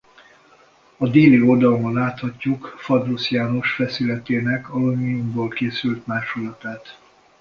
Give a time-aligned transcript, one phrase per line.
[0.97, 6.97] A déli oldalon láthatjuk Fadrusz János feszületének alumíniumból készült másolatát.